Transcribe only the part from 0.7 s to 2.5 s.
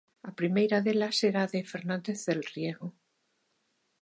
delas era a de Fernández del